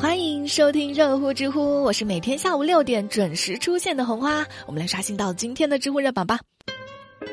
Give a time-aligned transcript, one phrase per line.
[0.00, 4.46] 欢迎收听热乎知乎，我是每天下午六点准时出现的红花。
[4.64, 6.38] 我们来刷新到今天的知乎热榜吧。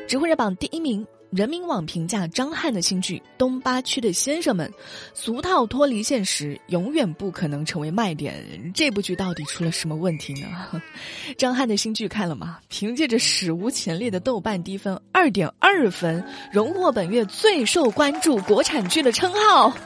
[0.08, 1.06] 知乎热榜第一名。
[1.30, 4.68] 人民网评价张翰的新剧《东八区的先生们》，
[5.12, 8.72] 俗套脱离现实，永远不可能成为卖点。
[8.74, 10.80] 这部剧到底出了什么问题呢？
[11.36, 12.58] 张翰的新剧看了吗？
[12.68, 19.76] 凭借着史无前例的豆瓣低分二点二分，荣获本月最受关注国产剧的称号。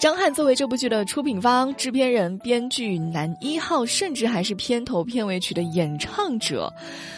[0.00, 6.72] 张翰作为这部剧的出品方、制片人、编剧、男一号，甚至还是片头片尾曲的演唱者，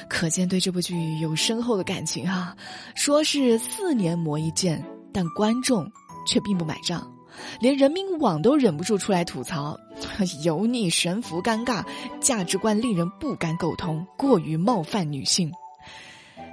[0.09, 2.57] 可见对这部剧有深厚的感情哈。
[2.97, 5.89] 说是四年磨一剑，但观众
[6.27, 7.09] 却并不买账，
[7.61, 9.79] 连人民网都忍不住出来吐槽：
[10.43, 11.85] 油腻、悬浮、尴尬，
[12.21, 15.49] 价值观令人不敢苟同，过于冒犯女性。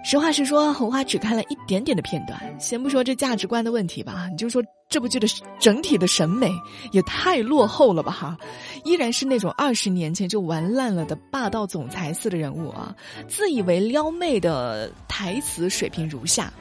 [0.03, 2.39] 实话实说，红花只看了一点点的片段。
[2.59, 5.27] 先不说这价值观的问题吧，你就说这部剧的
[5.59, 6.51] 整体的审美
[6.91, 8.37] 也太落后了吧哈！
[8.85, 12.95] 依然是那种二十年前就玩烂了的霸道总裁似的人物啊，
[13.27, 16.51] 自以为撩妹的台词水平如下。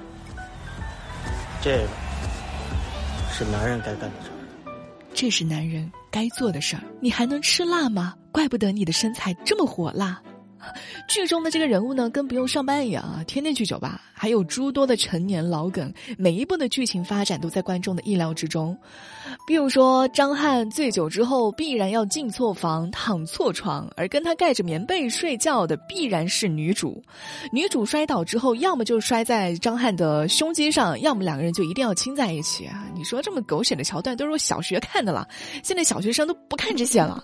[1.63, 1.89] 这个
[3.33, 4.73] 是男人该干的事儿，
[5.15, 6.83] 这是男人该做的事儿。
[7.01, 8.15] 你还能吃辣吗？
[8.31, 10.21] 怪不得你的身材这么火辣。
[11.09, 18.77] 剧中的这个人物呢，跟不用上班一样啊，天天去酒吧，还有诸多的陈年老梗，每一部的剧情发展都在观众的意料之中。
[19.47, 27.03] 比如说，张翰醉酒之后必然要进错房、躺错床，而跟他盖着棉被睡觉的必然是女主。
[27.53, 32.87] 女主摔倒之后，要么就摔在张翰的胸肌上，要么两个人就一定要亲在一起啊！
[32.95, 35.27] 你说这么狗血的桥段，都是我小学看的了，
[35.63, 37.23] 现在小学生都不看这些了。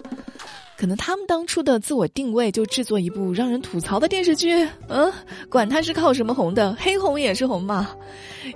[0.77, 5.11] 可能他们当初的自我定位就制作一部让人吐槽的电视剧，嗯，
[5.49, 7.91] 管他是靠什么红的，黑红也是红嘛。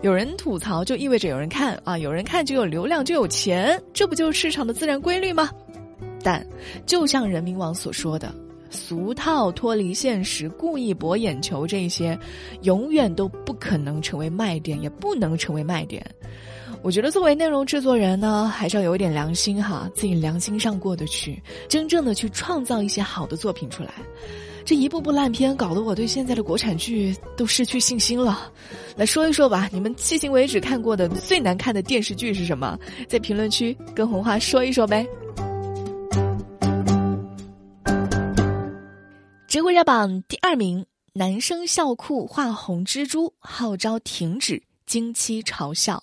[0.02, 5.48] 有人吐槽就意味着有人看啊，有人看就有流量就有钱，这不就是市场的自然规律吗？
[6.22, 6.44] 但
[6.84, 8.34] 就像人民网所说的，
[8.68, 12.18] 俗套、脱离现实、故意博眼球这些，
[12.62, 16.04] 永远都不可能成为卖点，也不能成为卖点。
[16.80, 23.92] 我觉得作为内容制作人呢，还是要有一点良心哈，自己良心上过得去，真正的去创造一些好的作品出来。
[24.64, 28.50] 这一部部烂片搞得我对现在的国产剧都失去信心了。
[28.96, 32.78] 来说一说吧，你们迄今为止看过的最难看的电视剧是什么？
[33.06, 35.06] 在评论区跟红花说一说呗。
[39.46, 46.02] 知乎热榜第二名，男生校裤画红蜘蛛，号召停止经期嘲笑。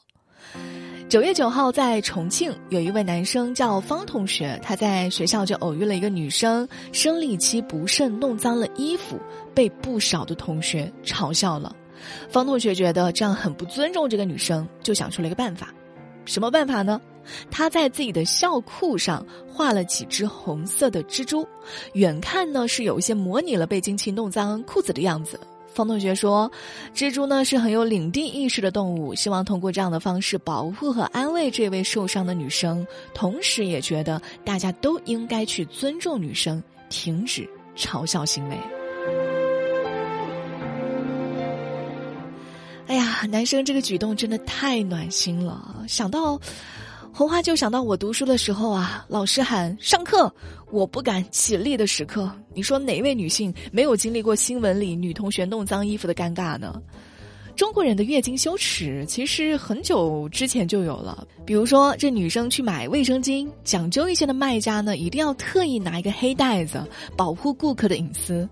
[1.16, 9.18] 九月九号，在重庆有一位男生叫方同学，他在学校就偶遇了一个女生，生理期不慎弄脏了衣服，
[9.54, 11.74] 被不少的同学嘲笑了。
[12.30, 15.74] 方同学觉得这样很不尊重这个女生，就想出了一个办法。
[16.26, 17.00] 什么办法呢？
[17.50, 21.48] 他在自己的校裤上画了几只红色的蜘蛛，
[21.94, 25.40] 远看呢是有一些模拟了被经期弄脏裤子的样子。
[25.74, 26.52] 方同学说
[26.96, 38.58] ：“蜘蛛呢是很有领地意识的动物，希望通过这样的方式保护和安慰这位受伤的女生，同时也觉得大家都应该去尊重女生，停止嘲笑行为。”
[42.88, 46.40] 哎呀，男生这个举动真的太暖心了，想到。
[47.18, 50.30] 红花就想到我读书的时候啊，老师喊上课，
[50.70, 52.30] 我不敢起立的时刻。
[52.54, 56.76] 你说哪位女性没有经历过新闻里女同学弄脏衣服的尴尬呢？
[57.56, 61.26] 中国人的月经羞耻其实很久之前就有了。
[61.46, 68.46] 比如说，这女生去买卫生巾，讲究一些的卖家呢，一定要特意拿一个黑袋子保护顾客的隐私。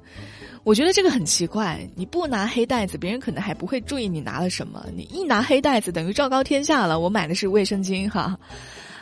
[0.64, 8.38] 我觉得这个很奇怪，你不拿黑袋子，别人可能还不会注意你拿了什么；你一拿黑袋子，等于昭告天下了，我买的是卫生巾哈。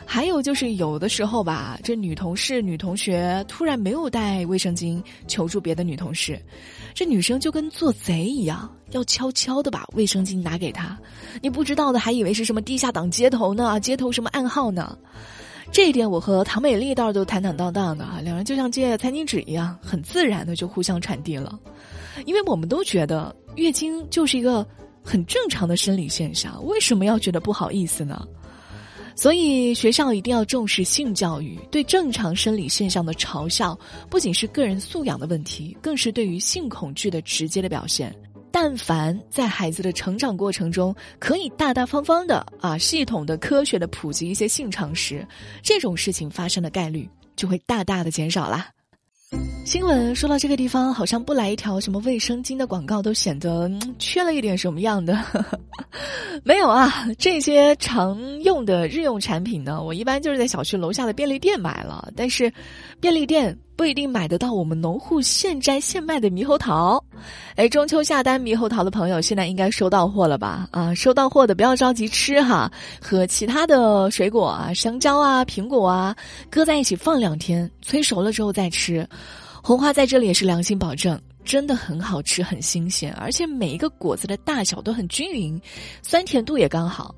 [0.03, 6.41] 还有就是有的时候吧，这女同事、女同学突然没有带卫生巾，求助别的女同事，
[6.95, 10.97] 这女生就跟做贼一样，要悄悄的把卫生巾拿给她，
[11.41, 14.97] 你不知道的还以为是什么地下党接头呢，接头什么暗号呢。
[15.71, 21.57] 这一点我和唐美丽倒是都坦坦荡荡的啊，两人就像借餐巾纸一样，很自然的就互相传递了。
[22.25, 24.65] 因为我们都觉得月经就是一个
[25.01, 28.27] 很正常的生理现象，为什么要觉得不好意思呢？
[29.15, 33.77] 所以学校一定要重视性教育，对正常生理现象的嘲笑，
[34.09, 38.13] 不仅是个人素养的问题，更是对于性恐惧的直接的表现。
[38.63, 45.27] 但凡在孩子的成长过程中，可以大大方方的啊，系统的、科学的普及一些性常识，
[45.63, 48.69] 这种事情发生的概率就会大大的减少啦。
[49.65, 53.67] 新闻说到这个地方，好像不来一条什么卫生巾的广告都显得
[53.97, 55.19] 缺了一点什么样的。
[56.45, 62.11] 没有啊，这些常用的日用产品呢，我一般就是在小区楼下的便利店买了。
[62.15, 62.53] 但是，
[62.99, 67.03] 便利店不一定买得到我们农户现摘现卖的猕猴桃。
[67.55, 70.67] 哎，中秋下单猕猴桃的朋友，现在应该收到货了吧？
[70.71, 72.71] 啊，收到货的不要着急吃哈，
[73.01, 76.15] 和其他的水果啊，香蕉啊、苹果啊，
[76.49, 79.07] 搁在一起放两天，催熟了之后再吃。
[79.63, 85.59] 红花在这里也是良心保证，真的很好吃，很新鲜，而且每一个果子的大小都很均匀，
[86.01, 87.13] 酸甜度也刚好。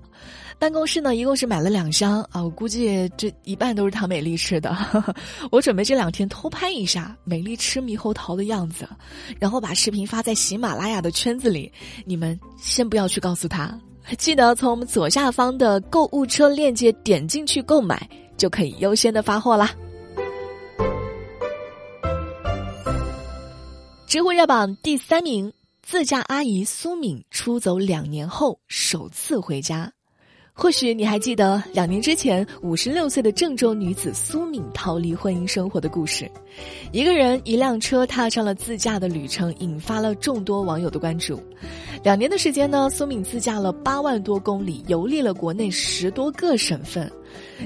[0.59, 4.75] 办公室呢，一共是买了两箱啊，我估计这一半都是唐美丽吃的。
[5.51, 8.87] 我准备这两天偷拍一下美丽吃猕猴桃的样子，
[9.39, 11.71] 然后把视频发在喜马拉雅的圈子里。
[12.05, 13.77] 你们先不要去告诉他，
[14.17, 19.71] 记得从我们左下方的购物车链接点进去购买，就可以优先的发货啦。
[24.07, 25.51] 知乎热榜第三名，
[25.81, 29.91] 自驾阿姨苏敏出走两年后首次回家。
[30.55, 36.29] 或许你还记得两年之前，五十六岁的郑州女子苏敏逃离婚姻生活的故事。
[36.91, 41.41] 一个人一辆车踏上了自驾的旅程，引发了众多网友的关注。
[42.03, 47.11] 两年的时间呢，苏敏自驾了八万多公里，游历了国内十多个省份。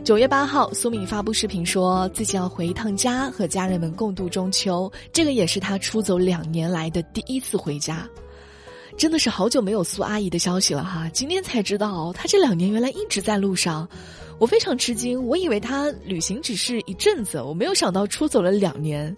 [0.06, 4.90] 九月八号，苏敏发布视频说自己要回一趟家，和家人们共度中秋。
[5.12, 8.08] 这个也是她出走两年来的第一次回家。
[8.98, 13.88] 真的是好久没有苏阿姨的消息了哈，今天才知道她这两年原来一直在路上，
[14.40, 19.16] 我非常吃惊，我以为她旅行只是一阵子，我没有想到出走了两年。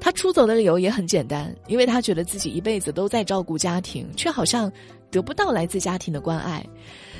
[0.00, 4.70] 她出走的理由也很简单，因为她觉得自己一辈子都在照顾家庭，却好像
[5.10, 6.64] 得不到来自家庭的关爱。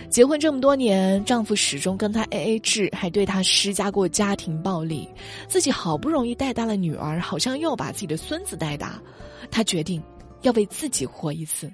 [0.08, 5.08] 结婚这么多年，丈夫始终跟她 A A 制，还对她施加过家庭暴力，
[5.48, 9.02] 自己好不容易带大了女儿，好像又把自己的孙子带大，
[9.50, 10.00] 她决定
[10.42, 11.68] 要为自己活一次。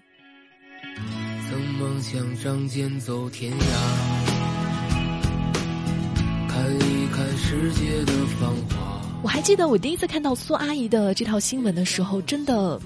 [0.97, 3.57] 曾梦想仗剑走天涯，
[6.49, 9.01] 看一看世界的繁华。
[9.23, 12.81] 我还记得我第一次看到苏阿姨的这条新闻的时候，真的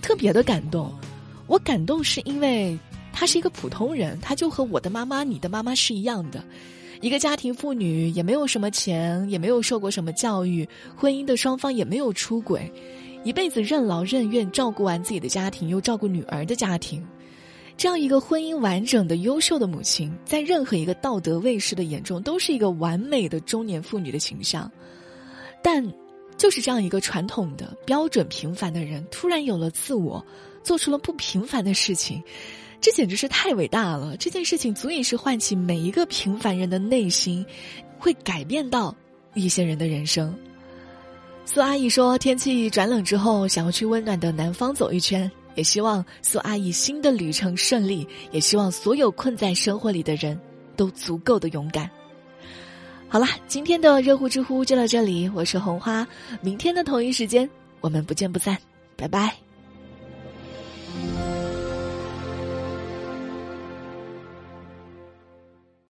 [0.00, 0.92] 特别的感动。
[1.46, 2.78] 我感动是因为
[3.12, 6.44] 她是一个普通人，她就和我的妈妈、你的妈妈是一样的，
[7.00, 12.72] 一个家庭妇女，也没有什么钱，也没有受过什么教育，婚姻的双方也没有出轨，
[13.24, 17.04] 一辈子任劳任怨照顾完自己的家庭，又照顾女儿的家庭。
[17.80, 24.70] 这样一个婚姻完整的、优秀的母亲，在任何一个道德卫士的眼中，都是一个完美的中年妇女的形象。
[25.62, 25.82] 但，
[26.36, 30.22] 就是这样一个传统的标准平凡的人，突然有了自我，
[30.62, 32.22] 做出了不平凡的事情，
[32.82, 34.14] 这简直是太伟大了！
[34.18, 37.42] 这件事情足以是唤起每一个平凡人的内心，
[37.98, 38.94] 会改变到
[39.32, 40.36] 一些人的人生。
[41.46, 50.40] 苏阿姨说：“天气转冷之后，想要去温暖的南方走一圈。”也希望苏阿姨新的旅程顺利，也希望所有困在生活里的人
[50.74, 51.90] 都足够的勇敢。
[53.10, 56.08] 好了，今天的热乎知乎就到这里，我是红花，
[56.40, 57.46] 明天的同一时间
[57.82, 58.56] 我们不见不散，
[58.96, 59.49] 拜拜。